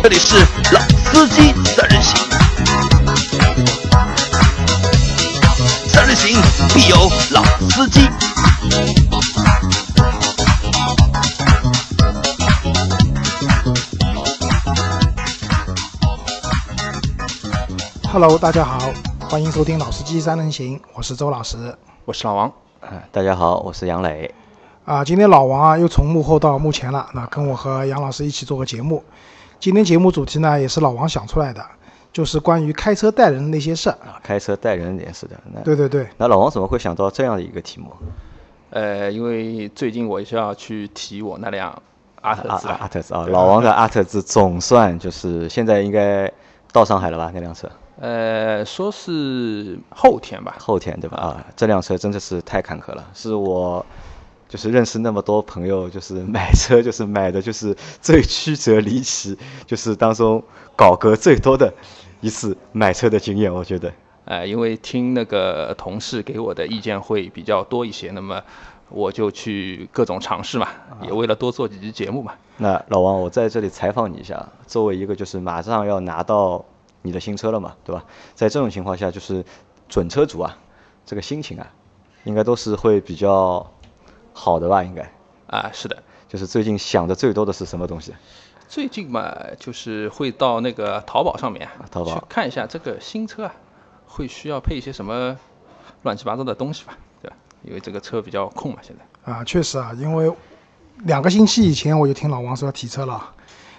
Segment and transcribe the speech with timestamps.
[0.00, 0.36] 这里是
[0.72, 2.16] 老司机三人行，
[5.88, 6.40] 三人行
[6.72, 6.96] 必有
[7.32, 8.08] 老司机。
[18.12, 18.78] Hello，大家好，
[19.28, 21.76] 欢迎收听《老司机三人行》，我是周老师。
[22.04, 24.32] 我是老王，啊，大家好，我是杨磊。
[24.84, 29.04] 啊，今天老王啊又从幕后到幕前了，那跟我和杨老师一起做个节目。
[29.60, 31.64] 今天节目主题呢也是老王想出来的，
[32.12, 33.94] 就是关于开车带人的那些事儿。
[34.04, 35.36] 啊，开车带人也是的。
[35.52, 37.90] 那对对对，那老王怎么会想到这样的一个题目？
[38.70, 41.82] 呃，因为最近我需要去提我那辆
[42.20, 46.30] 阿特兹了，阿特兹啊，老王的阿特兹总算就是现在应该
[46.70, 47.30] 到上海了吧？
[47.34, 47.68] 那辆车
[48.00, 51.16] 呃，说是后天吧，后天对吧？
[51.18, 53.84] 啊，这辆车真的是太坎坷了，是我
[54.48, 60.42] 就是认识那么多朋友，就是买车就是买的就是最曲折离奇，就是当中
[60.74, 61.72] 搞革最多的
[62.20, 63.92] 一次买车的经验，我觉得。
[64.24, 68.42] 呃，因为听那个同事给我的意见会比较多一些，那么
[68.90, 70.68] 我就去各种尝试嘛，
[71.02, 72.34] 也为了多做几期节目嘛。
[72.58, 76.64] 那老王，我在这里采访你一下，作为一个就是马上要拿到
[77.00, 78.04] 你的新车了嘛，对吧？
[78.34, 79.44] 在这种情况下，就是
[79.88, 80.58] 准车主啊，
[81.06, 81.66] 这个心情啊，
[82.24, 83.70] 应该都是会比较
[84.38, 84.84] 好的吧？
[84.84, 85.10] 应该
[85.48, 88.14] 啊，是的，就是最近想的最多的是什么东西？
[88.68, 93.52] 最近嘛，就是会到那个淘宝上面啊淘宝去看一下这个新车啊，
[94.06, 95.36] 会需要配一些什么
[96.02, 97.36] 乱七八糟的东西吧，对吧？
[97.62, 99.32] 因为这个车比较空嘛，现在。
[99.32, 100.32] 啊，确实啊，因为
[100.98, 103.30] 两个星期以前我就听老王说要提车了，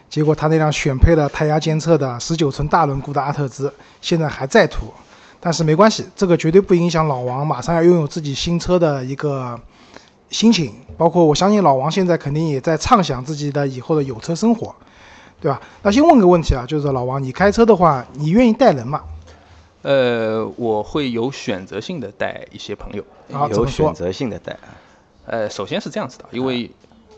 [0.10, 4.94] 结果他那辆选配了胎压监测的十九寸大轮毂的阿特兹，现在还在途。
[5.40, 9.58] 但是没关系，这个绝对不影响老王马上要拥有自己新车的一个
[10.30, 10.74] 心情。
[10.98, 14.76] 包括我相信老王现在肯定也在畅想自己的以后的有车生活，
[15.40, 15.62] 对吧？
[15.82, 19.02] 那先问个问题啊，就是老王，你开车的话，你愿意带人吗？
[19.82, 23.04] 呃，我会有选择性的带一些朋友。
[23.50, 23.94] 有选？
[23.94, 24.76] 择性的带啊，
[25.26, 26.70] 呃，首先是这样子的，因为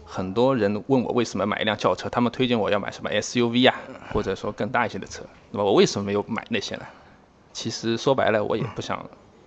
[0.05, 3.75] 很多人问我为什么买一辆轿车，他们推荐我要买什么 SUV 啊，
[4.13, 5.23] 或者说更大一些的车。
[5.49, 6.83] 那么我为什么没有买那些呢？
[7.51, 9.03] 其实说白了，我也不想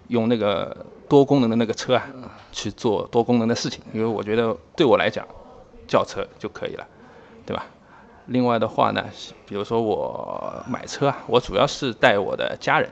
[0.09, 2.05] 用那个多功能的那个车啊
[2.53, 5.27] 去做多功能的事情，因为我觉得对我来讲，
[5.87, 6.87] 轿车就可以了，
[7.47, 7.67] 对吧？
[8.27, 9.05] 另外的话呢，
[9.47, 12.89] 比如说我买车啊，我主要是带我的家人，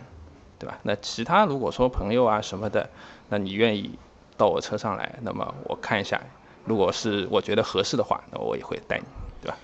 [0.59, 0.78] 对吧？
[0.83, 2.89] 那其他如果说朋友啊什么的，
[3.29, 3.99] 那你愿意
[4.37, 6.21] 到我车上来，那么我看一下，
[6.65, 9.05] 如果是我觉得合适的话，那我也会带你，
[9.41, 9.56] 对吧？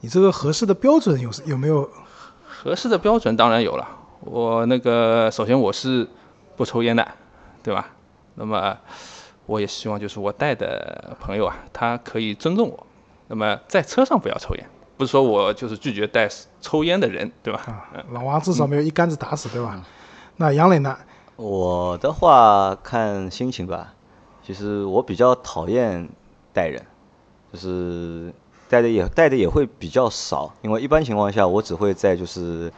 [0.00, 1.88] 你这个合适的标准有有没有？
[2.46, 3.88] 合适的标准当然有了，
[4.20, 6.08] 我那个首先我是
[6.56, 7.06] 不抽烟的，
[7.62, 7.90] 对吧？
[8.34, 8.76] 那么
[9.46, 12.86] 我也希望就是我带的朋友啊，他可以尊重我，
[13.28, 16.28] 那么在车上不要抽烟，不是说我就是拒绝带
[16.60, 17.60] 抽烟的人，对吧？
[17.66, 19.82] 啊，老王至少没有一竿子打死，对吧？
[20.36, 20.96] 那杨磊呢？
[21.36, 23.92] 我的话看心情吧。
[24.46, 26.08] 其实我比较讨厌
[26.52, 26.84] 带人，
[27.52, 28.32] 就是
[28.68, 32.70] 带的也带的也会比较少，因为一般情况下我只会在就是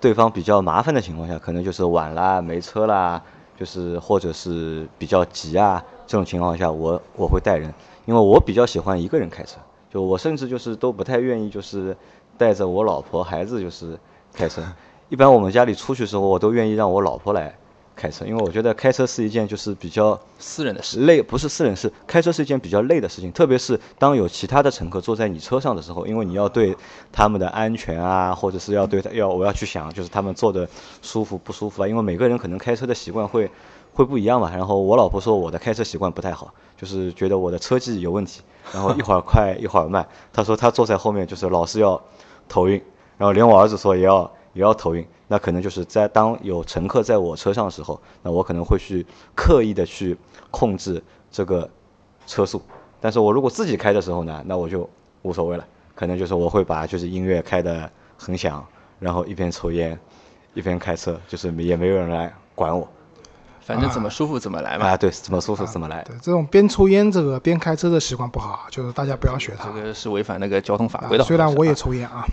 [0.00, 3.20] 对方比较麻烦的情况下，可能就是晚啦、没车啦，
[3.58, 7.72] 就是或者是比较急啊这种情况下，我我会带人，
[8.06, 9.58] 因为我比较喜欢一个人开车，
[9.90, 11.96] 就我甚至就是都不太愿意就是
[12.36, 13.98] 带着我老婆孩子就是
[14.32, 14.62] 开车，
[15.08, 17.54] 一般我们家里出去的时候，我都愿意让我老婆来
[17.98, 26.76] 开车，因为我觉得开车是一件就是比较私人的事，累，不是私人事，开车是一件比较累的事情，特别是当有其他的乘客坐在你车上的时候，因为你要对
[27.10, 30.68] 他们的安全啊，或者是要对他要我要去想，就是他们坐的
[31.02, 33.50] 舒服不舒服啊，因为每个人可能开车的习惯会
[33.92, 34.48] 会不一样嘛。
[34.54, 38.42] 然后我老婆说我的开车习惯不太好，就是觉得我的车技有问题，
[38.72, 40.06] 然后一会儿快一会儿慢。
[40.32, 42.00] 她说她坐在后面就是老是要
[42.48, 42.80] 头晕，
[43.16, 45.06] 然后连我儿子说也要也要头晕。
[45.28, 50.18] 那可能就是在当有乘客在我车上的时候，那我可能会去刻意的去
[50.50, 51.00] 控制
[51.30, 51.68] 这个
[52.26, 52.60] 车速。
[53.00, 54.88] 但是我如果自己开的时候呢，那我就
[55.22, 55.64] 无所谓了，
[55.94, 58.66] 可能就是我会把就是音乐开得很响，
[58.98, 59.96] 然后一边抽烟，
[60.54, 62.88] 一边开车，就是也没有人来管我。
[63.60, 64.86] 反正怎么舒服怎么来嘛。
[64.88, 66.02] 啊，对，怎么舒服怎么来。
[66.04, 69.68] 对，这种边抽烟这个边开车的习惯不好啊，就是大家不要学他。
[69.68, 71.22] 这个是违反那个交通法规的。
[71.22, 72.26] 啊虽然我也抽烟啊，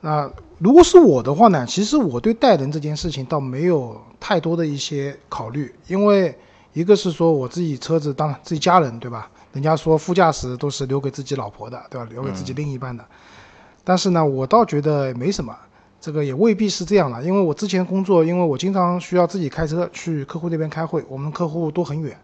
[0.00, 6.36] 那如果是我的话呢，其实我对带人这件事情倒没有太多的一些考虑，因为
[6.72, 9.30] 一个是说我自己车子，当然自己家人对吧？
[9.52, 12.06] 人家说副驾驶都是留给自己老婆的，对吧？
[12.10, 13.04] 留给自己另一半的。
[13.82, 15.56] 但是呢，我倒觉得没什么，
[16.00, 22.16] 这个也未必是这样了，因为我之前工作，因为我经常需要自己开车去客户那边开会，我们客户都很远，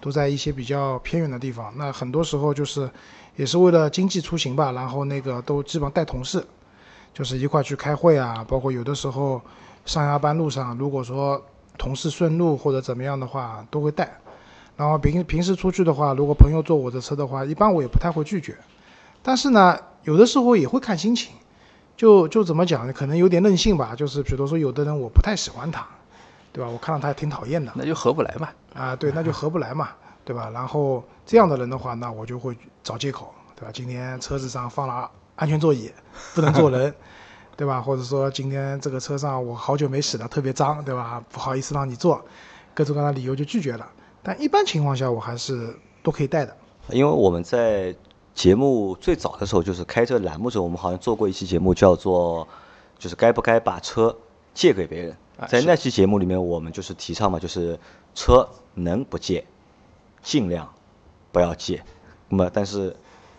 [0.00, 2.88] 都在一些比较偏远的地方，那很多时候就是
[3.34, 6.44] 也是为了经济出行吧，然后那个都基本上带同事
[7.16, 9.40] 就是一块去开会啊，包括有的时候
[9.86, 11.42] 上下班路上，如果说
[11.78, 14.18] 同事顺路或者怎么样的话，都会带。
[14.76, 18.54] 然后平平时出去的话，如果朋友坐我的车的话，一般我也不太会拒绝。
[19.22, 21.32] 但是呢，有的时候也会看心情，
[21.96, 22.92] 就就怎么讲呢？
[22.92, 23.94] 可能有点任性吧。
[23.96, 25.86] 就是比如说，有的人我不太喜欢他，
[26.52, 26.68] 对吧？
[26.70, 28.50] 我看到他也挺讨厌的那就合不来嘛。
[28.74, 29.88] 啊，对，那就合不来嘛，
[30.22, 30.50] 对吧？
[30.52, 33.70] 然后这样的人的话，那我就会找借口，对吧？
[33.72, 35.90] 今天车子上放了安全座椅，
[36.34, 36.92] 不能坐人，
[37.56, 37.80] 对吧？
[37.80, 41.22] 或者说今天这个车上我好久没洗了，特别脏，对吧？
[41.30, 42.22] 不好意思让你坐，
[42.74, 43.88] 各种各样的理由就拒绝了。
[44.22, 46.56] 但一般情况下，我还是都可以带的。
[46.90, 47.94] 因为我们在
[48.34, 52.46] 节目最早的时候，就是开这个栏目的时候，我们好像做过一期节目，叫做
[52.98, 54.16] “就是该不该把车
[54.52, 55.16] 借给别人”。
[55.48, 57.78] 在那期节目里面，我们就是提倡嘛，就是
[58.14, 59.46] 车能不借，
[60.22, 60.72] 尽量
[61.30, 61.82] 不要借。
[62.28, 62.96] 那么，但是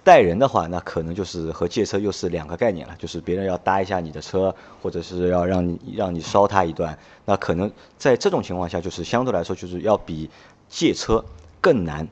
[0.07, 2.95] 带人的话，那可能就是和借车又是两个概念了。
[2.97, 10.29] 就是别人要搭一下你的车，或者是要让你让你捎他一段，那可能在这种情况下，就是相对来说，就是要比
[10.69, 11.21] 借车
[11.59, 12.07] 更难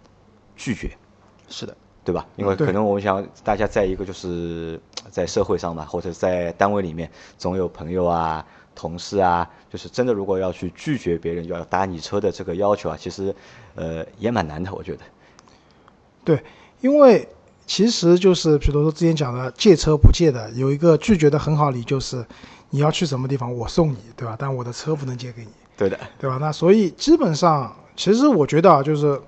[0.57, 0.91] 拒绝。
[1.47, 2.27] 是的，对吧？
[2.35, 4.77] 因为可能我们想大家在一个就是
[5.09, 8.45] 在社会上吧，或者在单位里面，总有朋友啊、
[8.75, 13.33] 同事啊，就是真的如果要去拒绝别人要搭你车的这个要求啊，其实
[13.75, 14.99] 呃也蛮难的，我觉得。
[16.25, 16.43] 对，
[16.81, 17.25] 因为
[17.67, 22.23] 其实就是比如说之前讲的借车不借的，有一个拒绝的很好理，就是
[22.69, 24.35] 你要去什么地方我送你，对吧？
[24.37, 26.37] 但我的车不能借给你，对的，对吧？
[26.39, 29.19] 那所以基本上，其实我觉得啊，就是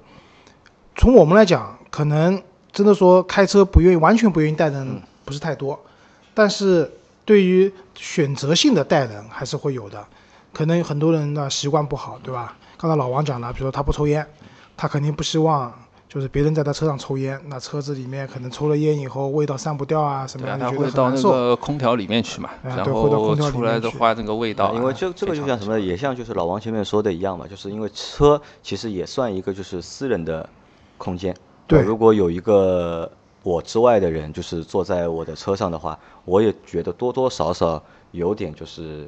[0.96, 2.42] 从我们来讲，可能
[2.72, 5.80] 真的说开车不愿意完全不愿意带人不是太多，
[6.34, 6.92] 但是
[7.26, 10.06] 对于选择性的带人还是会有的。
[10.54, 12.56] 可能很多人的习惯不好，对吧？
[12.78, 14.26] 刚才老王讲了，比如说他不抽烟，
[14.76, 15.74] 他肯定不希望
[16.10, 21.22] 就是别人在他车上抽烟，那车子里面可能抽了烟以后味道散不掉啊什么样，你觉它会到那。
[21.22, 25.78] 个空调里面去嘛，哎然后出来的话，那个味道啊，因为这这个就像什么？
[25.80, 30.48] 也像就是老王前面说的一样嘛，就是因为车其实也算一个就是私人的
[30.98, 31.36] 空间。
[31.68, 33.12] 对如果有一个
[33.44, 39.08] 我之外的人就是坐在我的车上的话，我也觉得多多少少有点就是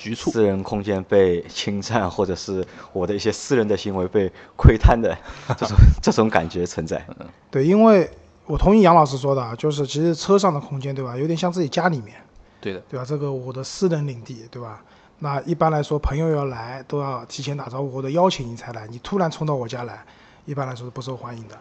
[0.00, 5.14] 局促私人空间被侵占，或者是我的一些私人的行为被窥探的
[5.58, 7.04] 这种这种感觉存在。
[7.50, 8.10] 对，因为
[8.46, 11.14] 我同意杨老师说的啊，就是其实车上的空间，对吧？
[11.16, 12.16] 有点像自己家里面，
[12.62, 13.04] 对的，对吧？
[13.06, 14.82] 这个我的私人领地，对吧？
[15.18, 20.02] 那一般来说，朋友要来都要提前打招呼或者邀请你才来，你突然冲到我家来，
[20.46, 21.54] 一般来说是不受欢迎的。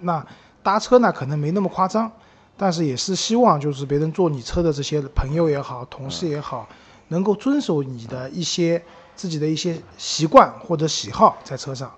[0.00, 0.26] 那
[0.64, 2.10] 搭车呢，可能没那么夸张，
[2.56, 6.68] 但是也是希望就是别人坐你车的这些朋友也好，同事也好，
[7.08, 8.82] 能够遵守你的一些
[9.14, 11.92] 自己的一些习惯或者喜好在车上，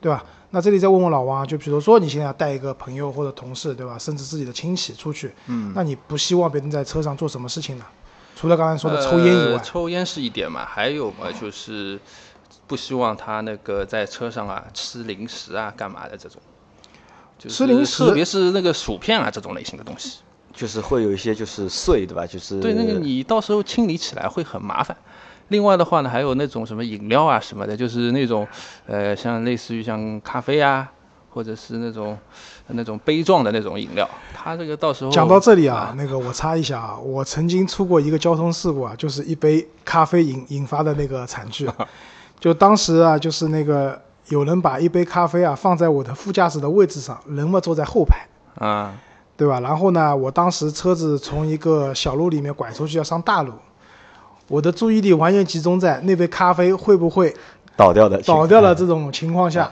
[0.00, 0.24] 对吧？
[0.50, 3.98] 那这里再问问老王，就比如说你现在要带一个朋友或者同事，对吧？
[3.98, 7.84] 甚至自己的亲戚出去，嗯，那你不希望别人在车上做什么事情呢？
[8.34, 12.00] 除了刚才说的抽烟以外，呃抽烟是一点嘛，还有嘛就是
[12.66, 16.40] 不希望他那个在车上啊吃零食啊干嘛的这种，
[17.36, 20.20] 就是吃零食特别是那个薯片啊这种类型的东西。
[20.58, 22.26] 就是会有一些就是碎，对吧？
[22.26, 24.96] 就是对，那个你到时候清理起来会很麻烦。
[25.50, 28.44] 另外的话呢，还有那种什么饮料啊什么的，就是那种，
[28.86, 30.90] 呃，像类似于像咖啡啊，
[31.30, 32.18] 或者是那种
[32.66, 41.70] 那种杯状的那种饮料，它这个到时候讲到这里啊，那个我插一下啊，我曾经出过一个交通事故啊，就是一杯咖啡引引发的那个惨剧。
[42.40, 48.28] 就当时啊，就是那个有人把一杯咖啡啊放在我的副驾驶的位置上，人嘛坐在后排，
[48.64, 48.94] 啊，
[49.38, 49.60] 对吧？
[49.60, 53.52] 然后呢，我当时车子从一个小路里面拐出去要上大路，
[54.48, 57.32] 我的注意力完全集中在那杯咖啡会不会
[57.76, 59.70] 倒掉的，倒掉了这种情况下，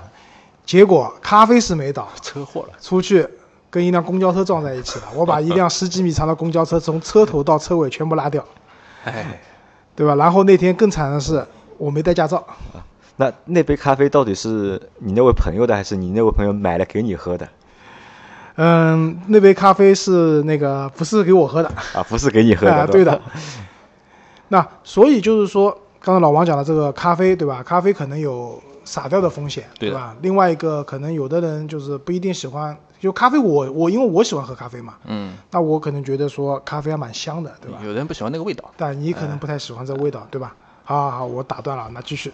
[0.65, 2.79] 结果咖啡是没倒， 车祸了。
[2.81, 3.27] 出去
[3.69, 5.07] 跟一辆公交车撞在一起了。
[5.17, 8.45] 我把一辆十几米长的公交车从车头到车尾全部拉掉，
[9.03, 9.41] 哎，
[9.97, 10.15] 对吧？
[10.15, 11.45] 然后那天更惨的是，
[11.77, 12.47] 我没带驾照，
[13.17, 17.49] 那那杯咖啡到底是你那位朋友的，还是你那位朋友买了给你喝的？
[18.57, 23.21] 嗯，那杯咖啡是那个不是给我喝的，啊，不是给你喝的，啊，对的。
[24.49, 27.63] 那所以就是说，刚才老王讲的这个咖啡，对吧？
[27.63, 30.17] 咖啡可能有洒掉的风险，对吧？
[30.23, 37.79] 另外一个可能有的人就是不一定喜欢，就咖啡我我因为我喜欢喝咖啡嘛，嗯，那我可能觉得说咖啡还蛮香的，对吧？
[37.83, 38.71] 有的人不喜欢那个味道。
[38.77, 40.55] 但你可能不太喜欢这味道，对吧？
[40.85, 42.33] 好好好，我打断了，那继续。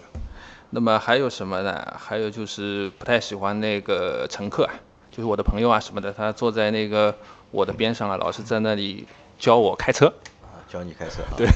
[0.68, 1.94] 那么还有什么呢？
[1.98, 4.72] 还有就是不太喜欢那个乘客啊，
[5.12, 7.14] 就是我的朋友啊什么的，他坐在那个
[7.52, 9.06] 我的边上啊，老是在那里
[9.38, 10.06] 教我开车。
[10.42, 11.46] 啊教你开车，对，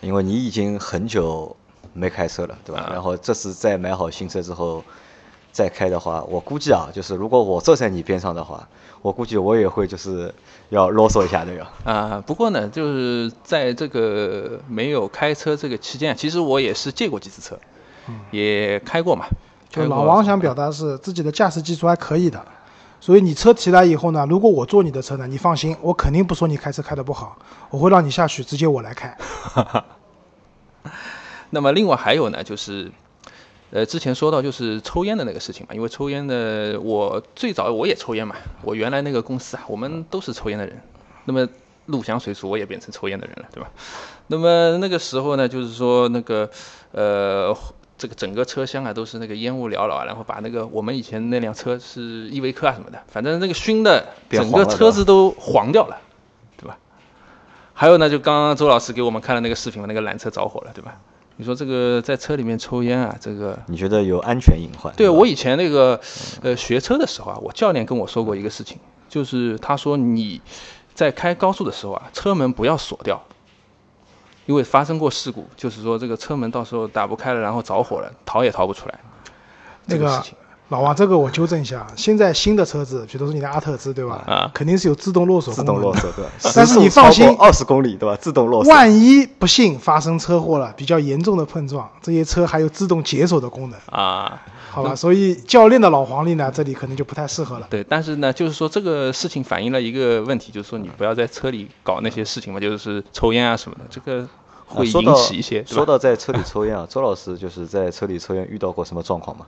[0.00, 1.54] 因为你已经很久
[1.92, 2.80] 没开车了，对吧？
[2.80, 4.82] 啊然后这次再买好新车之后，
[5.52, 8.66] 再开的话，我估计啊，就是如果我坐在你边上的话，
[9.02, 10.34] 我估计我也会就是
[10.70, 11.70] 要啰嗦一下的呀。
[11.84, 17.58] 啊，不过呢，就是在这个没有开车这个期间，其实我也是借过几次车，
[18.30, 19.26] 也开过嘛。
[19.68, 22.42] 就老王想表达是自己的驾驶技术还可以的，
[23.04, 27.36] 所以你车提来以后呢，如果我坐你的车呢，你放心，我肯定不说你开车开的不好，
[27.68, 29.14] 我会让你下去直接我来开。
[31.50, 32.90] 那么另外还有呢，就是，
[33.72, 40.80] 呃，之前说到就是抽烟的那个事情嘛，因为抽烟的，我最早我也抽烟嘛，我原来那个公司啊，我们都是抽烟的人，
[41.26, 41.46] 那么
[41.84, 43.68] 入乡随俗，我也变成抽烟的人了，对吧？
[44.28, 46.50] 那么那个时候呢，就是说那个，
[46.92, 47.54] 呃。
[47.96, 55.98] 这个整个车厢啊都是那个烟雾缭绕啊，然后把那个我们以前那辆车是依维柯啊什么的，反正那个熏的整个车子都黄掉了，
[56.56, 56.76] 对吧？
[57.72, 60.96] 还有呢，就刚刚周老师给我们看了那个视频嘛，那个缆车着火了，对吧？
[61.36, 64.94] 你说这个在车里面抽烟啊，这个你觉得有安全隐患？
[64.94, 66.00] 对我以前那个
[66.42, 70.40] 呃学车的时候啊，我教练跟我说过一个事情，就是他说你
[70.94, 73.20] 在开高速的时候啊，车门不要锁掉，
[74.46, 78.98] 因为发生过事故，就是说这个车门到时候打不开了，然后着火了，逃也逃不出来。
[79.86, 80.34] 那个这个事情
[80.68, 84.22] 老王，这个我纠正一下，现在新的车子，比如说你的阿特兹，对吧？
[84.26, 85.82] 啊肯定是有自动落锁自功能的。
[85.82, 86.30] 动落锁对吧？
[86.56, 88.16] 但是你放心二十公里对吧？
[88.16, 88.72] 自动落锁。
[88.72, 94.94] 万一不幸发生车祸了，比较严重的碰撞，这些车还有自动解锁的功能，啊，好吧？
[94.96, 97.66] 所以教练的老黄历呢，这里可能就不太适合了。
[97.68, 104.26] 对，但是呢，就是说这个事情反映了一个问题，就是说你不要在车里搞那些事情嘛，就是抽烟啊什么的，这个
[104.66, 105.62] 会引起一些？
[105.66, 109.44] 说到在车里抽烟啊，周老师就是在车里抽烟遇到过什么状况吗？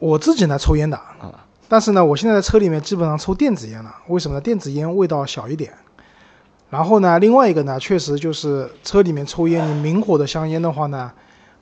[0.00, 3.94] 我自己呢抽烟的，啊但是呢，我现在在车里面基本上抽电子烟了。
[4.08, 4.40] 为什么呢？
[4.40, 5.72] 电子烟味道小一点。
[6.68, 11.12] 然后呢，另外一个呢，确实就是车里面抽烟，你明火的香烟的话呢，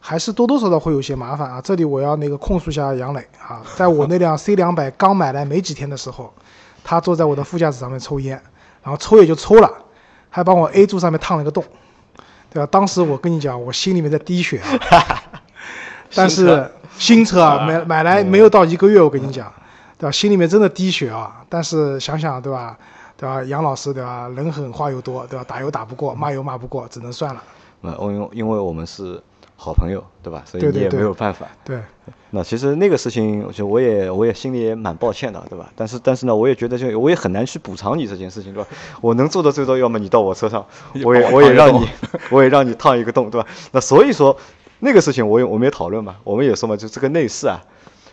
[0.00, 1.60] 还是多多少少会有些麻烦啊。
[1.60, 6.32] 这里我要那个控诉一下杨磊啊，在我那辆 C 两百刚买来没几天的时候，
[6.82, 8.40] 他坐在我的副驾驶上面抽烟，
[8.82, 9.70] 然后抽也就抽了，
[10.30, 11.62] 还把我 A 柱上面烫了个洞，
[12.50, 12.66] 对吧？
[12.70, 15.22] 当时我跟你讲，我心里面在滴血啊。
[16.14, 19.52] 但是新车啊，啊买买来没有到一个月，我跟你讲，
[19.98, 20.10] 对吧？
[20.10, 21.44] 心里面真的滴血啊。
[21.48, 22.76] 但是想想，对吧？
[23.16, 23.42] 对吧？
[23.44, 24.28] 杨老师，对吧？
[24.36, 25.44] 人狠话又多，对吧？
[25.46, 27.42] 打又打不过，骂又骂不过，只能算了。
[27.82, 29.22] 呃，因为因为我们是
[29.56, 30.42] 好朋友，对吧？
[30.44, 31.46] 所以你也没有办法。
[31.64, 31.78] 对，
[32.30, 35.70] 那其实那个事情，我觉得我也我也心里也蛮抱歉的，对吧？
[35.74, 38.68] 但是但是呢，我也觉得就我也很难去补偿你这件事情，对吧？
[39.00, 40.64] 我能做的最多，要么你到我车上，
[41.04, 41.88] 我也我我也让你，
[42.30, 43.46] 我也让你烫一个洞，对吧？
[43.72, 44.36] 那所以说
[44.80, 47.60] 那个事情我也我们也讨论嘛，我们也说嘛，就这个内饰啊，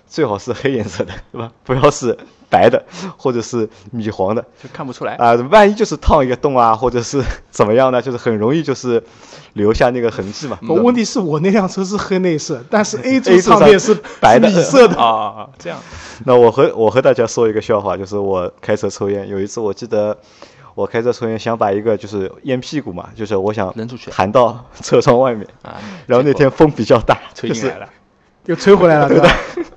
[0.08, 1.52] 最好是黑颜色的， 对吧？
[1.64, 2.18] 不要是
[2.50, 2.84] 白的
[3.18, 5.16] 或者是米黄的，就看不出来。
[5.16, 8.02] 啊、万一就是烫一个洞啊，或者是怎么样呢？
[8.02, 9.04] 就是很容易就是
[9.54, 10.58] 留下那个痕迹嘛。
[10.66, 14.96] 不问题是我那辆车是黑内饰，但是 A 柱上上面是白的米色的。
[14.96, 15.80] 啊，这样
[16.24, 20.18] 那我和我和大家说一个笑话，就是我开车抽烟，有一次我记得
[20.76, 27.90] 我开车抽烟，想把一个就是烟屁股嘛，就是我想扔出去弹到 车窗外面，啊，然后那天风比较大，吹进来了，
[28.46, 29.30] 又吹回来了， 对吧？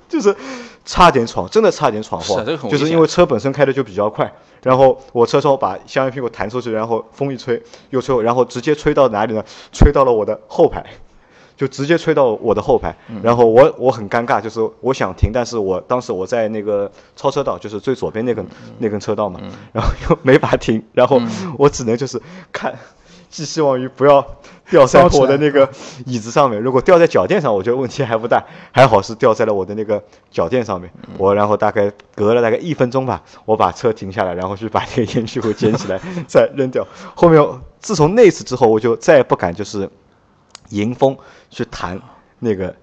[0.07, 0.35] 就是
[0.83, 9.43] 差点闯，真的差点闯祸就是因为车本身开的就比较快，然后我车窗把香烟屁股弹出去，然后风一吹又吹，然后直接吹到哪里呢？
[9.71, 10.85] 吹到了我的后排。
[11.59, 19.41] 就直接吹到我的后排，嗯然后我我很尴尬，就是我想停，但是我当时我在那个超车道，就是最左边那根、嗯那根车道嘛，
[19.73, 21.21] 然后又没法停，然后
[21.57, 22.21] 我只能就是
[22.53, 22.73] 看，
[23.29, 24.25] 寄希望于不要
[24.69, 25.69] 掉在我的那个
[26.05, 26.61] 椅子上面。
[26.61, 30.01] 如果掉在脚垫上，我觉得问题还不大，还好是掉在了我的那个
[30.31, 30.89] 脚垫上面。
[31.17, 36.87] 我然后大概隔了大概一分钟吧，我把车停下来，然后去把那个烟屁股捡起来 再扔掉。
[37.13, 37.45] 后面
[37.81, 39.89] 自从那次之后，我就再也不敢就是
[40.69, 41.17] 迎风
[41.49, 41.99] 去弹
[42.39, 42.75] 那个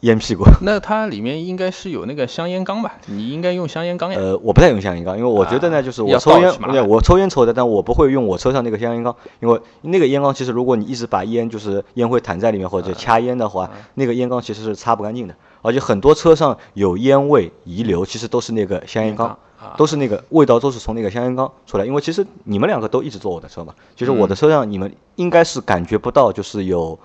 [0.00, 0.44] 烟屁股。
[0.62, 2.94] 那它里面应该是有那个香烟缸吧？
[3.06, 4.18] 你应该用香烟缸呀。
[4.20, 19.38] 呃，我不太用香烟缸，因为我觉得呢，啊就是我抽烟对，我抽烟抽的，但我不会用我车上那个香烟缸，因为那个烟缸其实如果你一直把烟就是烟灰弹在里面或者掐烟的话，那个烟缸其实是擦不干净的，而且很多车上有烟味遗留，其实都是那个香烟缸啊。
[19.76, 21.84] 都是那个味道，都是从那个香烟缸出来。
[21.84, 26.98] 因为其实你们两个都一直坐我的车嘛，其实我的车上你们应该是感觉不到，就是有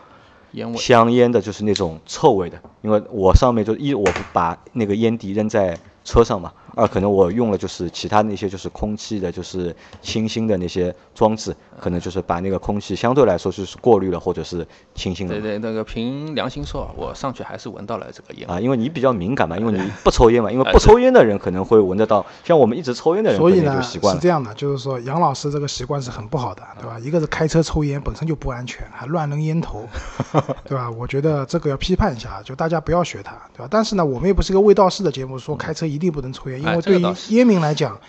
[0.76, 2.60] 香烟的，就是那种臭味的。
[2.82, 18.54] 因为我上面就一我不把那个烟蒂扔在车上嘛，二可能我用了就是其他那些就是空气的，就是清新的那些装置，可能就是把那个空气相对来说就是过滤了或者是清新了对对，那个凭良心说啊，我上去还是闻到了这个烟味。
[18.56, 24.30] 啊，因为你比较敏感嘛，因为你不抽烟嘛，因为 不抽烟的人可能会闻得到，像我们一直抽烟的人所以呢就习惯是这。
[24.30, 26.98] 样的，就是说杨老师这个习惯是很不好的，对吧？
[27.00, 29.86] 一个是开车抽烟本身就不安全，还乱扔烟头，
[30.64, 30.90] 对吧？
[30.90, 33.68] 我觉得这个要批判一下，就大家不要学他，对吧？
[33.70, 38.00] 但是呢，我们也不是个卫道士的节目，说开车一定不能抽烟，因哎为对于烟民来讲，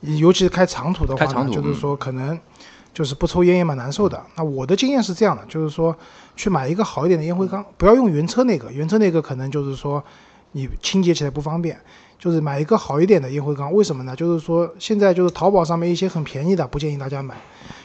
[0.00, 2.38] 尤其是开长途的话呢，就是说可能
[2.94, 4.22] 就是不抽烟也蛮难受的。
[4.36, 5.96] 那我的经验是这样的，就是说
[6.36, 10.02] 去买一个好一点的烟灰缸，不要用原车那个，原车那个可能就是说
[10.52, 11.78] 你清洁起来不方便。
[12.18, 14.16] 就是买一个好一点的烟灰缸，为什么呢？
[14.16, 17.36] 就是说现在就是淘宝上面一些很便宜的，不建议大家买，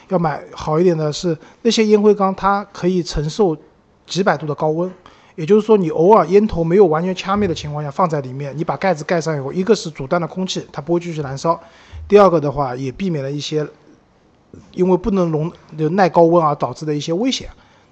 [0.08, 3.54] 要买好一点的是那些烟灰缸，它可以承受
[4.06, 4.90] 几百度的高温，
[5.34, 11.58] 也就是说你偶尔烟头没有完全掐灭的情况下放在里面，你把盖子盖上以后，一个是阻断了空气，它不会继续燃烧；
[12.06, 13.66] 第二个的话也避免了一些
[14.72, 17.48] 因为不能容就耐高温而导致的一些危险，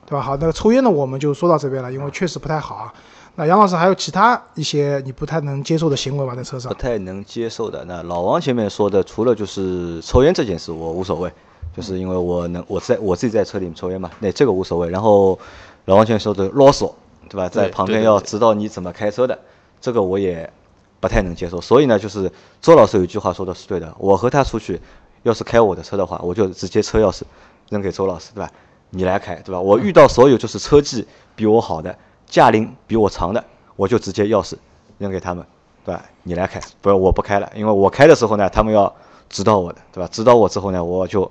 [0.07, 0.21] 对吧？
[0.21, 2.93] 好，那个抽烟的我们就说到这边了，因为确实不太好啊。
[3.37, 6.35] 那杨老师还有其他一些你不太能接受的行为吗？
[6.35, 6.79] 在车上不？
[6.79, 7.85] 太能接受的。
[7.87, 11.33] 那老王前面说的，除了就是抽烟这件事，我无所谓，
[11.75, 14.91] 就是因为我能我在我自己在车里面抽烟嘛，那这个无所谓。
[14.91, 15.39] 然后
[15.87, 16.93] 老王前面说的啰嗦，
[17.29, 17.49] 对吧？
[17.49, 19.39] 在旁边要指导你怎么开车的，
[19.81, 20.51] 这个我也
[20.99, 21.61] 不太能接受。
[21.61, 24.81] 所以呢，就是周老师有一句话说的是对的，我和他出去，
[25.23, 27.23] 要是开我的车的话，我就直接车钥匙
[27.69, 28.51] 扔给周老师，对吧？
[28.91, 29.61] 你来开，对吧？
[29.61, 31.97] 我遇到所有就是车技比我好的，
[32.27, 33.45] 驾龄比我长的，
[33.77, 34.55] 我就直接钥匙
[34.99, 35.45] 扔给他们，
[35.85, 36.05] 对吧？
[36.25, 38.93] 你来开，不是我不开了，因为我开的时候呢，他们要
[39.31, 40.09] 指导我的，对吧？
[40.13, 41.23] 指导我之后呢，我就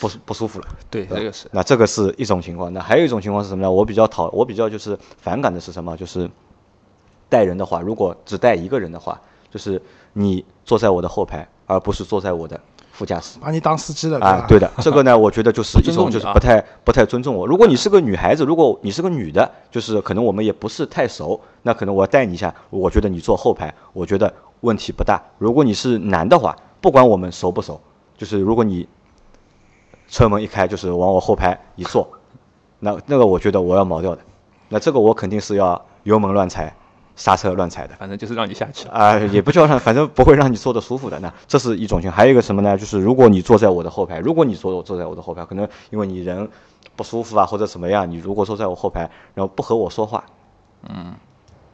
[0.00, 0.66] 不不舒服了。
[0.90, 3.70] 对，吧这个是那这个是一种情况，那还有一种情况是什么呢？
[3.70, 5.96] 我比较讨，我比较就是反感的是什么？
[5.96, 6.28] 就是
[7.28, 9.18] 带人的话，如果只带一个人的话，
[9.50, 9.80] 就是
[10.12, 12.60] 你坐在我的后排，而不是坐在我的
[12.92, 13.38] 副驾驶。
[13.40, 17.46] 把你当司机了，啊，对的， 这个呢，我觉得就是一种就是不太不太尊重我。
[17.46, 25.22] 如果你是个女孩子，如果你是个女的，就是可能我们也不是太熟，那可能我带你一下，我觉得你坐后排，我觉得问题不大。
[25.38, 27.80] 如果你是男的话，不管我们熟不熟，
[28.16, 28.88] 就是如果你
[30.08, 32.08] 车门一开，就是往我后排一坐，
[32.78, 34.22] 那那个我觉得我要毛掉的，
[34.68, 36.74] 那这个我肯定是要油门乱踩，
[37.16, 37.94] 刹车乱踩的。
[37.96, 38.86] 反正就是让你下去。
[38.88, 41.18] 啊、也不叫让，反正不会让你坐的舒服的。
[41.20, 42.76] 那这是一种情况，还有一个什么呢？
[42.76, 46.48] 就是如果你坐在我的后排，如果你坐坐在我的后排，可能因为你人
[46.94, 50.24] 不舒服啊或者怎么样，你如果坐在我后排，然后不和我说话，
[50.88, 51.14] 嗯，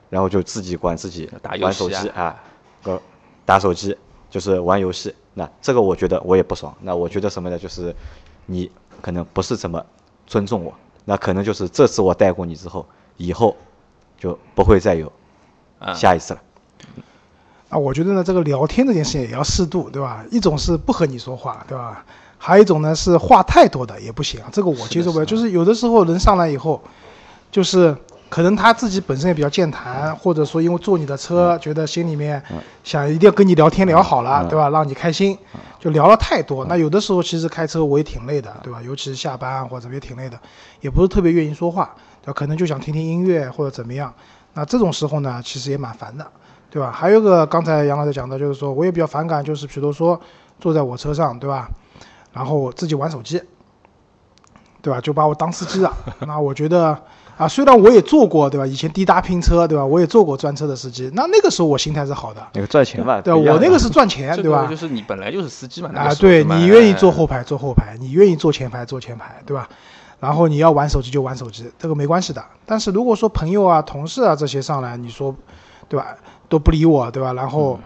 [0.09, 2.43] 然后就自己管自己打游玩手戏啊机啊，
[2.85, 3.01] 呃，
[3.45, 3.97] 打手机
[4.33, 5.14] 就是玩游戏。
[5.35, 6.75] 那这个我觉得我也不爽。
[6.81, 7.59] 那我觉得什么呢？
[7.59, 7.95] 就是
[8.47, 8.71] 你
[9.03, 9.85] 可能不是怎么
[10.27, 10.73] 尊重我，
[11.05, 12.87] 那可能就是这次我带过你之后，
[13.18, 13.55] 以后
[14.18, 15.12] 就不会再有
[15.79, 16.40] 啊下一次了。
[17.68, 20.25] 啊，我觉得呢，这个聊天这件事情也要适度，对吧？
[20.31, 22.05] 一种是不和你说话，对吧？
[22.38, 25.25] 还有一种呢是话太多的也不行，这个我接受不了。
[25.25, 26.83] 就是有的时候人上来以后，
[27.53, 27.97] 就是
[28.33, 32.42] 可能他自己本身也比较健谈，或者说因为坐你的车，觉得心里面
[32.83, 34.71] 想一定要跟你聊天聊好了，嗯对吧？
[34.71, 35.38] 让你开心，
[35.79, 36.64] 就聊了太多。
[36.64, 38.81] 那有的时候其实开车我也挺累的，对吧？
[38.81, 40.40] 尤其是下班或者也挺累的，
[40.81, 42.33] 也不是特别愿意说话，对吧？
[42.33, 44.11] 可能就想听听音乐或者怎么样。
[44.55, 46.27] 那这种时候呢，其实也蛮烦的。
[46.71, 46.90] 对吧？
[46.90, 50.18] 还有一个刚才杨老师讲的，就是说我也比较反感，就是比如说
[50.59, 51.68] 坐在我车上，对吧？
[52.33, 53.42] 然后我自己玩手机，
[54.81, 54.99] 对吧？
[55.03, 55.95] 就把我当司机了。
[56.27, 56.99] 那我觉得
[57.42, 58.64] 啊，虽然我也做过，对吧？
[58.66, 59.85] 以前滴答拼车，对吧？
[59.85, 63.52] 我也做过专车的司机，那那个时候我心态是好的，那个赚钱嘛，对吧？
[63.52, 64.66] 我那个是赚钱，对吧？
[64.70, 69.68] 就是你本来就是司机嘛，啊，对你愿意坐后排坐后排，你愿意坐前排坐前排，对吧？
[70.20, 72.44] 然后你要玩手机就玩手机，这个没关系的。
[72.64, 75.35] 但是如果说朋友啊、同事啊这些上来，你说，
[75.88, 76.16] 对吧？
[76.48, 77.33] 都不理我，对吧？
[77.33, 77.81] 然后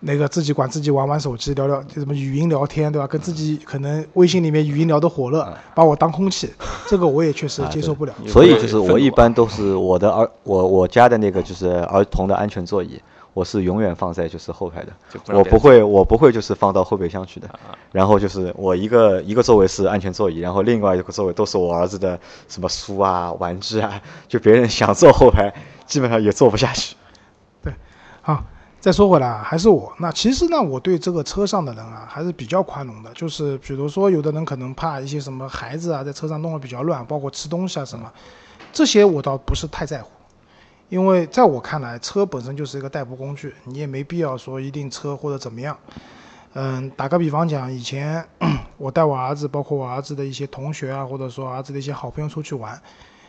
[0.00, 3.06] 那个自己管自己玩玩手机，聊聊就什么语音聊天，对吧？
[3.06, 6.52] 跟自己可能微信里面语音聊得火热，把我当空气，
[6.86, 8.14] 这个我也确实啊接受不了。
[8.22, 13.00] 对所以就是我一般都是我的儿我我家的那个就是儿童的安全座椅，
[13.32, 14.92] 我是永远放在就是后排的
[15.24, 17.48] 不，我不会我不会就是放到后备箱去的。
[17.48, 17.58] 啊
[17.92, 25.50] 然后就是我一个一个座位是安全座椅，然后另外一个座位都是我儿子的什么书啊、玩具啊，就别人想坐后排，
[25.86, 26.94] 基本上也坐不下去。
[27.62, 27.72] 对
[28.20, 28.44] 好，
[28.78, 29.92] 再说回来啊，还是我。
[29.98, 33.12] 那其实呢，我对这个车上的人啊，还是比较宽容的。
[33.14, 38.12] 就是比如说，有的人可能怕一些什么孩子啊，在车上弄得比较乱，包括吃东西啊什么，
[38.72, 40.10] 这些我倒不是太在乎。
[40.88, 45.76] 因为在我看来，车本身就是一个代步工具，你也没必要说一定车或者怎么样。
[46.52, 48.24] 嗯，打个比方讲，以前
[48.78, 52.80] 我带我儿子，包括我儿子的一些同学啊，或者说儿子的一些好朋友出去玩，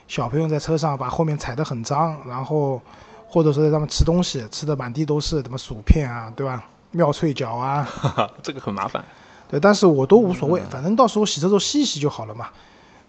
[0.07, 2.79] 小朋友在车上把后面踩得很脏，然后
[3.27, 6.63] 或者说在上面吃东西，吃的满地都是，什么薯片啊，对吧？
[6.91, 7.87] 妙脆角啊，
[8.41, 9.03] 这个很麻烦。
[9.49, 12.47] 对，但是我都无所谓，反正到时候洗车时候洗一洗就好了嘛，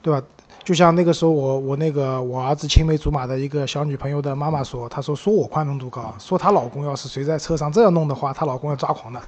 [0.02, 0.20] 对吧？
[0.64, 9.20] 就像那个时候我我那个我儿子青梅竹马的一个小女朋友的妈妈说，她说说我宽容度高，说她老公要是谁在车上这样弄的话，她老公要抓狂的。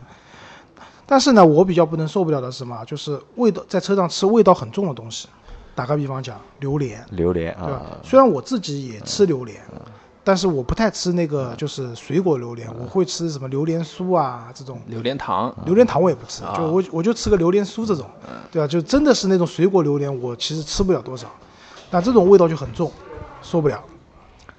[1.07, 2.85] 但是呢，我比较不能受不了的是什么？
[2.85, 5.29] 就是味道在车上吃味道很重的东西。
[5.75, 9.59] 打个比方讲，榴莲，榴莲对吧啊？，虽然我自己也吃榴莲，
[10.23, 14.81] 但是我不太吃那个就是水果榴莲，我会吃什么榴莲酥啊这种。
[14.87, 18.07] 榴莲糖，榴莲糖我也不吃，啊就我我就吃个榴莲酥这种，
[18.51, 18.67] 对啊？
[18.67, 21.27] 就真的是那种水果榴莲，我其实吃不了多少，
[21.91, 22.93] 那这种味道就很重，
[23.43, 23.83] 受不了。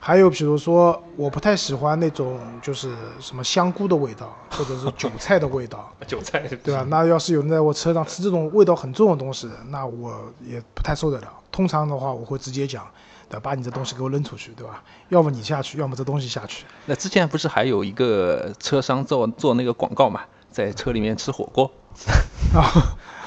[0.03, 6.83] 还有比如说，我不太喜欢那种就是什么香菇的味道，或者是韭菜的味道， 韭菜，对吧？
[6.89, 10.11] 那要是有人在我车上吃这种味道很重的东西，那我
[10.43, 11.27] 也不太受得了。
[11.51, 12.83] 通常的话，我会直接讲，
[13.31, 13.39] 对？
[13.39, 14.83] 把你这东西给我扔出去，对吧？
[15.09, 16.65] 要么你下去，要么这东西下去。
[16.85, 21.71] 那之前不是还有一个车商做做那个广告嘛，在车里面吃火锅，
[22.53, 22.61] 啊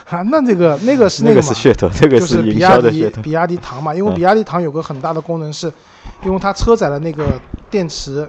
[0.08, 3.22] 啊，那这个那个是那个是噱头，这个就是比营亚迪销的噱头。
[3.22, 5.72] 比亚迪唐嘛，因为嗯比亚迪唐有个很大的功能是，
[6.22, 7.40] 因为它车载的那个
[7.70, 8.28] 电池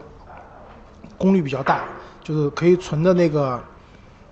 [1.17, 1.83] 功率比较大，
[2.23, 3.61] 就是可以存的那个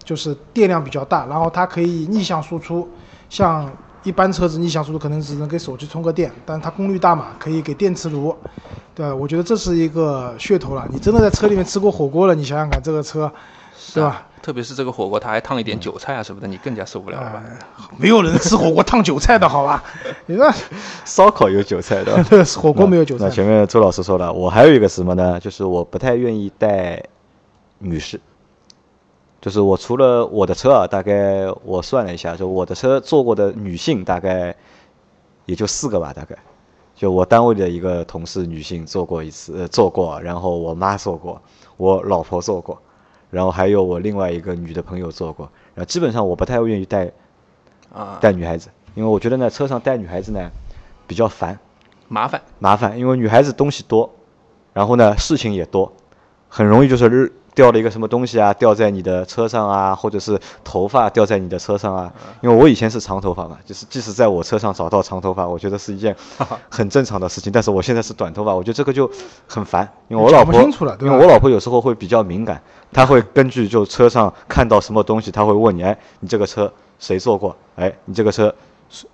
[0.03, 2.89] 就是电量比较大，然后它可以逆向输出，
[3.29, 3.69] 像
[4.03, 8.35] 一般车子逆向输出可能只能给手机充个电，但它功率大嘛，可以给电磁炉。
[8.93, 10.85] 对，我觉得这是一个噱头了。
[10.91, 13.31] 你真的在车里面吃过火锅了，你想想看这个车，
[13.75, 14.27] 是吧？
[14.41, 17.41] 特别是这个火锅，它还烫一点韭菜啊什么的，你更加受不了了
[17.97, 19.81] 没有人吃火锅烫韭菜的好吧？
[20.27, 20.53] 你那
[21.05, 22.21] 烧烤有韭菜的，
[22.57, 23.31] 火锅没有韭菜那。
[23.31, 25.39] 前面周老师说了，我还有一个什么呢？
[25.39, 27.01] 就是我不太愿意带
[27.79, 28.19] 女士。
[29.43, 34.55] 就是我除了我的车啊，大概我算了一下，就我的车坐过的女性大概
[35.45, 36.33] 也就四个吧，大概。
[36.95, 41.41] 就我单位的一个同事女性坐过一次，呃，坐过，然后我妈坐过，
[41.75, 42.81] 我老婆坐过，
[43.29, 45.49] 然后还有我另外一个女的朋友坐过。
[45.75, 47.11] 然后基本上我不太愿意带
[47.91, 50.49] 啊，带女孩子，因为我觉得呢，车上带女孩子呢
[51.05, 51.59] 比较烦。
[52.07, 54.09] 麻烦，麻烦，因为女孩子东西多，
[54.71, 55.91] 然后呢事情也多，
[56.47, 62.11] 很容易就是日掉了一个什么东西啊，掉在你的车上啊，或者是头发掉在你的车上啊。
[62.41, 66.15] 因为我以前是长头发嘛，就是即使在我车上找到长头发，我觉得是一件
[66.69, 67.51] 很正常的事情。
[67.51, 69.09] 但是我现在是短头发，我觉得这个就
[69.47, 72.61] 很烦，因为我老婆因为我老婆有时候会比较敏感，
[72.91, 77.55] 她会根据就车上看到什么东西，她会问你，哎，你这个车谁坐过？
[77.75, 78.53] 哎，你这个车
[78.89, 79.05] 是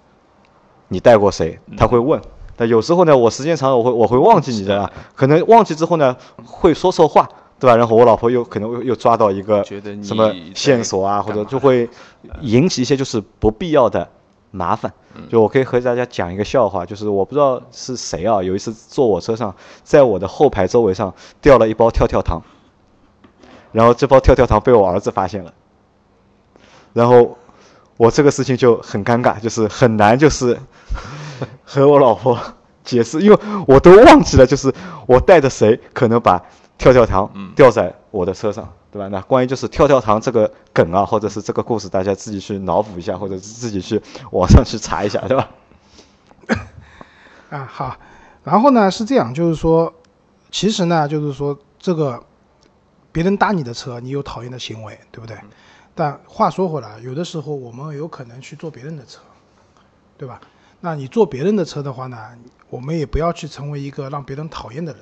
[0.87, 1.59] 你带过谁？
[1.77, 2.19] 她会问。
[2.55, 6.13] 但有时候呢，我时间长了，我会我会忘记你的啊，可能忘记之后呢，
[6.45, 7.25] 会说错话，
[7.59, 7.75] 对吧？
[7.75, 9.63] 然后我老婆又可能又又抓到一个
[10.01, 11.89] 什么线索啊，或者就会
[12.41, 14.09] 引起一些就是不必要的
[14.51, 14.91] 麻烦。
[15.15, 22.41] 嗯就我可以和大家讲一个笑话，就是我不知道是谁啊，有一次坐我车上，在我的后排周围上掉了一包跳跳糖，
[23.71, 25.51] 然后这包跳跳糖被我儿子发现了，
[26.93, 27.37] 然后
[27.97, 30.57] 我这个事情就很尴尬，就是很难就是
[31.65, 32.39] 和我老婆
[32.83, 34.73] 解释，因为我都忘记了，就是
[35.07, 36.41] 我带着谁可能把
[36.79, 39.07] 跳跳糖掉在我的车上，对吧？
[39.09, 45.49] 那关于就是跳跳糖这个梗啊，或者是这个故事，大家自己去脑补一下，或者是自己去网上去查一下，对吧？
[47.51, 47.97] 啊，好，
[48.43, 49.93] 然后呢是这样，就是说，
[50.49, 52.23] 其实呢，就是说这个
[53.11, 55.37] 别人搭你的车，你有讨厌的行为，对不对？
[55.93, 59.19] 但话说回来，有的时候我们有可能去坐别人的车，
[60.17, 60.39] 对吧？
[60.79, 62.17] 那你坐别人的车的话呢，
[62.69, 65.01] 我们也不要去成为一个让别人讨厌的人，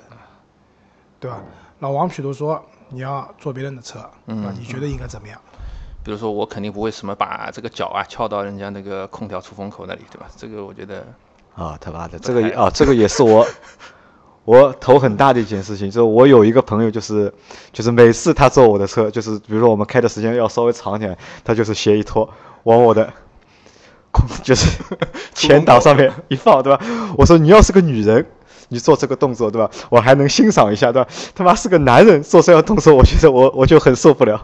[1.19, 1.43] 对吧？
[1.79, 4.11] 老王，比如说你要坐别人的车，啊，
[4.57, 5.39] 你觉得应该怎么样？
[6.03, 10.27] 比如说我肯定不会什么把这个脚啊翘到人家那个空调出风口那里，对吧？
[10.37, 11.05] 这个我觉得
[11.53, 13.45] 啊，他妈的，这个也啊，这个也是我
[14.45, 15.91] 我头很大的一件事情。
[15.91, 17.31] 就是我有一个朋友，就是
[17.73, 22.27] 就是每次他坐我的车，就是比如说我们开的时间要稍微长一点，他就是鞋一脱，
[22.63, 23.11] 往我的
[24.11, 24.81] 空 就是
[25.35, 26.83] 前挡上面一放，对吧？
[27.17, 28.25] 我说你要是个女人。
[28.69, 29.69] 你做这个动作，对吧？
[29.89, 31.09] 我还能欣赏一下，对吧？
[31.33, 34.41] 他妈是个男人做这样动作，我觉得我我就很受不了。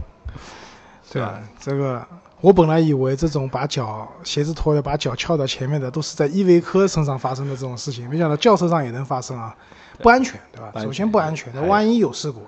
[1.12, 1.39] 对吧？
[1.59, 2.05] 这个
[2.41, 9.55] 我本来以为这种把脚鞋子脱了把脚翘到前面的都是在依维柯身上发生的这种事情，没想到轿车上也能发生啊，
[9.99, 10.71] 不安全，对吧？
[10.81, 12.41] 首先不安全，那万一有事故，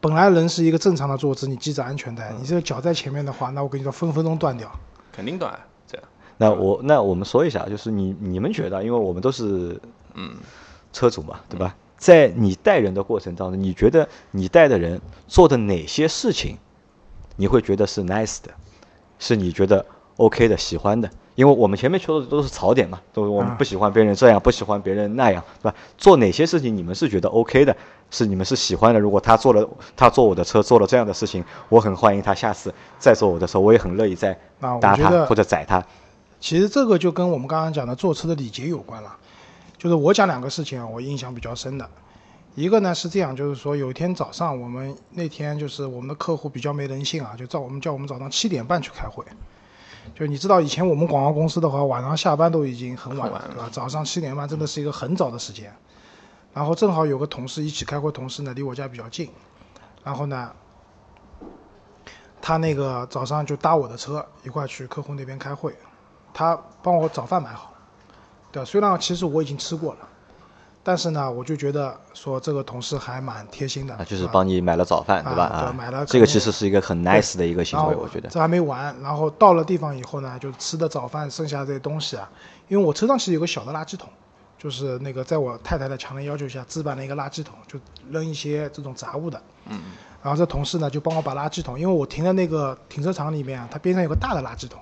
[0.00, 4.70] 本来人是一个正常的坐姿，你系着安全带，你这个脚在前面的话，那我跟你说分分钟断掉。
[5.12, 6.06] 肯定断，这样
[6.38, 9.80] 那我那我们说一下，就是你你们觉得，因为我们都是
[10.14, 10.36] 嗯
[10.96, 11.76] 车主嘛，对吧？
[11.98, 16.56] 在你带人的过程当中，你觉得你带的人做的哪些事情，
[17.36, 18.50] 你会觉得是 nice 的，
[19.18, 19.84] 是你觉得
[20.16, 21.10] OK 的、喜欢的？
[21.34, 25.76] 因为我们前面说的都是槽点嘛，都我们啊不喜欢别人这样，不喜欢别人那样，对吧？
[25.98, 27.76] 做哪些事情你们是觉得 OK 的，
[28.10, 28.98] 是你们是喜欢的。
[28.98, 35.84] 如果他做了，他坐我的车做了这样的事情，我很欢迎他下次再坐我的车，我也很乐意再那我搭他或者宰他。
[36.40, 39.16] 其实这个就跟我们刚刚讲的坐车的礼节有关了。
[39.78, 41.88] 就是我讲两个事情啊，我印象比较深的。
[42.54, 49.24] 一个呢是这样，就是说有一天早上，我们那天就是我们的客户比较没人性啊，就叫我们叫我们早上七点半去开会。
[50.14, 53.68] 就你知道以前我们广告公司的话，晚上下班都已经很晚了，对吧？
[53.70, 55.70] 早上七点半真的是一个很早的时间。
[56.54, 59.28] 然后正好有个同事一起开会，同事呢离我家比较近，
[60.02, 60.50] 然后呢，
[62.40, 65.76] 他那个早上就搭我的车一块去客户那边开会，
[66.32, 67.74] 他帮我早饭买好，
[68.56, 68.64] 对吧？
[68.64, 70.08] 虽然其实我已经吃过了，
[70.82, 75.44] 但是呢，我就觉得说这个同事还蛮贴心的，啊，就是帮你买了早饭，对吧？
[75.44, 78.30] 啊买了这个其实是一个很 nice 的一个行为，我觉得。
[78.30, 82.26] 这还没完，然后到了地方以后呢，就吃的早饭剩下这些东西啊，
[82.68, 84.08] 因为我车上其实有个小的垃圾桶，
[84.56, 87.78] 就是那个在我太太的强烈要求下置办了一个垃圾桶，就
[88.10, 89.38] 扔一些这种杂物的。
[89.66, 89.80] 嗯。
[90.22, 94.80] 然后这同事呢就帮我把垃圾桶，因为我停在那个停车场里面啊，它边上有个大的垃圾桶，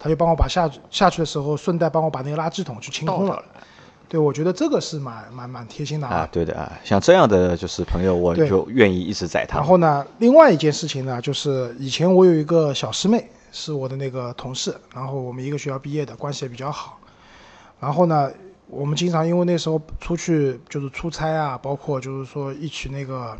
[0.00, 3.40] 他就帮我把下下去的时候顺带帮我把那个垃圾桶去清空了。
[4.08, 9.64] 对，我觉得这个是蛮蛮蛮贴心的啊，对的啊，像这样的就是朋友，我就愿意一直载他然。
[9.64, 16.98] 后呢，另外一件事情呢，就是以前我有一个小师妹，是我的那个同事，然后我们一个学校毕业的，关系也比较好。
[17.78, 18.28] 然后呢，
[18.66, 23.38] 我们经常因为那时候出去就是出差啊，包括就是说一起那个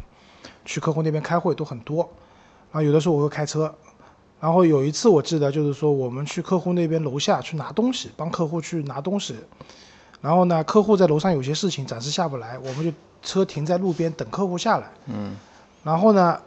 [0.65, 2.09] 去客户那边开会都很多。
[2.71, 3.75] 然后有的时候我会开车，
[4.41, 9.37] 然后有一次我记得就是说我们去客户那边楼下去拿东西，帮客户去拿东西。
[10.23, 14.87] 然后呢，客户在楼上有些事情暂时下不来，我们就车停在路边等客户下来。
[15.07, 15.37] 嗯，
[15.83, 16.39] 然后呢，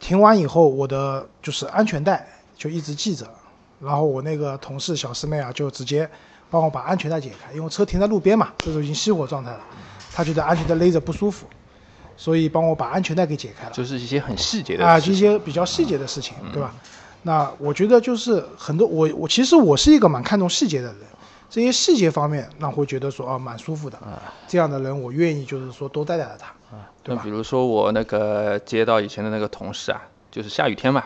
[0.00, 3.26] 停完以后，我的就是安全带就一直系着，
[3.80, 6.08] 然后我那个同事小师妹啊，就直接
[6.50, 9.60] 帮我把安全带解开，因为车停在路边嘛，这时候已经熄火状态了，
[10.12, 11.46] 她觉得安全带勒着不舒服，
[12.18, 13.72] 所以帮我把安全带给解开了。
[13.72, 16.74] 就是一些很细节的啊，事这些比较细节的事情，对吧？
[17.22, 20.96] 那我觉得就是很多我我其实我是一个蛮看重细节的人，
[21.48, 23.98] 这些细节方面那会觉得说啊蛮舒服的，
[24.48, 26.52] 这样的人我愿意就是说多带带他，
[27.02, 27.22] 对吧？
[27.22, 27.28] 那比？
[27.28, 31.04] 如说我那个接到以前的那个同事啊，就是下雨天嘛，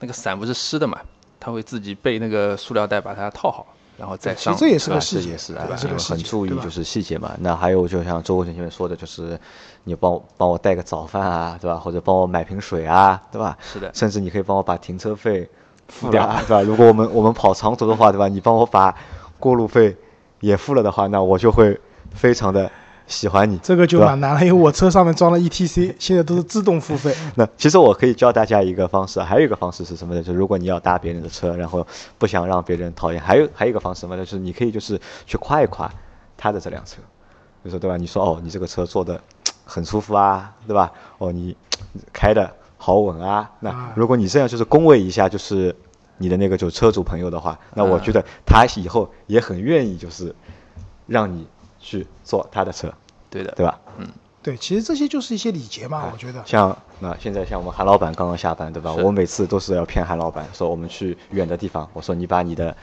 [0.00, 0.98] 那个伞不是湿的嘛，
[1.38, 3.66] 他会自己备那个塑料袋把它套好，
[3.98, 4.54] 然后再上。
[4.54, 7.32] 其实这也是啊个细节，是啊这个很注意就是细节嘛。
[7.40, 9.38] 那还有就像周国权前面说的，就是
[9.84, 11.76] 你帮我帮我带个早饭啊，对吧？
[11.76, 13.58] 或者帮我买瓶水啊，对吧？
[13.60, 15.48] 是的甚至你可以帮我把停车费
[15.88, 16.62] 付掉，对吧？
[16.62, 18.28] 如果我们我们跑长途的话，对吧？
[18.28, 18.94] 你帮我把
[19.38, 19.96] 过路费
[20.40, 21.78] 也付了的话，那我就会
[22.14, 22.70] 非常的
[23.08, 23.58] 喜欢你。
[23.62, 27.12] 这个就蛮难了，因为我车上面装了 ETC，现在都是自动付费。
[27.34, 30.22] 那其实我可以教大家一个方式，还有一个方式是什么呢？
[30.22, 31.84] 就是如果你要搭别人的车，然后
[32.18, 34.24] 不想让别人讨厌，还有还有一个方式什么呢？
[34.24, 35.92] 就是你可以就是去夸一夸
[36.36, 36.98] 他的这辆车，
[37.64, 37.96] 就说对吧？
[37.96, 39.20] 你说哦，你这个车坐的
[39.64, 40.92] 很舒服啊，对吧？
[41.18, 41.56] 哦，你
[42.12, 43.50] 开的好稳啊。
[43.60, 45.74] 那啊如果你这样就是恭维一下，就是
[46.18, 50.34] 你的那个就车主朋友的话，那我觉得他以后也很愿意就是
[51.06, 51.46] 让你
[51.88, 52.92] 去坐他的车，
[53.30, 53.80] 对的，对吧？
[53.96, 54.06] 嗯
[54.42, 56.42] 对，其实这些就是一些礼节嘛，我觉得。
[56.46, 58.92] 像那现在像我们韩老板刚刚下班，对吧？
[58.92, 62.76] 我每次都是要骗韩老板说我们去远的地方，我说你把你的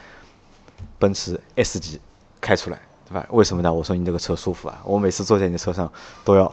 [0.98, 2.00] 奔驰 S 级
[2.41, 3.26] 开出来，对吧？
[3.30, 3.72] 为什么呢？
[3.72, 5.91] 我说你这个车舒服啊，我每次坐在你的车上
[6.24, 6.52] 都要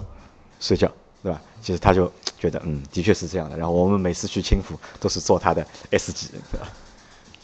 [0.61, 0.91] 睡觉，
[1.23, 1.41] 对吧？
[1.63, 3.57] 其实他就觉得嗯，的确是这样的。
[3.57, 6.69] 然后我们每次去青浦都是坐他的 S 级，对吧？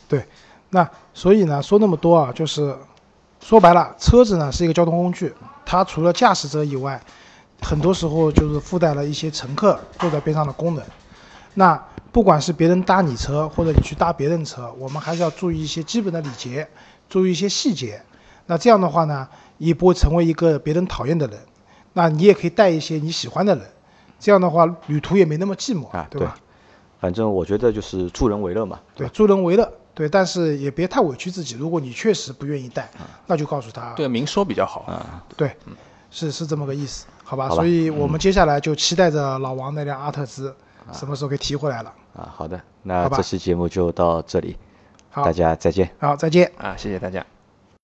[0.08, 0.24] 对，
[0.70, 2.74] 那所以呢，说那么多啊，就是
[3.40, 5.32] 说白了，车子呢是一个交通工具，
[5.64, 7.00] 它除了驾驶者以外，
[7.62, 10.84] 很多时候就是附带了一些乘客坐在边上的功能。
[11.54, 16.68] 那不管是别人搭你车，或者你去搭别人车，我们还是要注意一些基本的礼节，
[17.08, 18.02] 注意一些细节。
[18.46, 21.38] 那这样的话呢，也不会成为一个别人讨厌的人。
[21.94, 23.64] 那你也可以带一些你喜欢的人，
[24.20, 26.36] 这样的话旅途也没那么寂寞，啊，对吧？
[27.00, 31.56] 反正我觉得就是助人为乐嘛，对，助人为乐，对，但是也别太委屈自己。
[31.56, 32.88] 如果你确实不愿意带，
[33.26, 34.82] 那就告诉他，对，明说比较好。
[34.82, 35.50] 啊，对，
[36.08, 37.48] 是是这么个意思，好吧？
[37.48, 40.54] 好吧所以我们接下来就期待着老王那辆阿特兹
[40.92, 41.92] 什么时候给提回来了。
[42.14, 44.56] 啊，好的，那这期节目就到这里，
[45.10, 45.90] 好大家再见。
[45.98, 46.52] 好，再见。
[46.58, 47.37] 啊，谢谢大家。